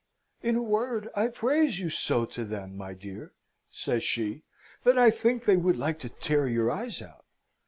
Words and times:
"In 0.41 0.55
a 0.55 0.63
word, 0.63 1.09
I 1.15 1.27
praise 1.27 1.79
you 1.79 1.89
so 1.91 2.25
to 2.25 2.43
them, 2.43 2.75
my 2.75 2.95
dear," 2.95 3.33
says 3.69 4.03
she, 4.03 4.41
"that 4.83 4.97
I 4.97 5.11
think 5.11 5.45
they 5.45 5.57
would 5.57 5.77
like 5.77 5.99
to 5.99 6.09
tear 6.09 6.47
your 6.47 6.71
eyes 6.71 7.03
out." 7.03 7.23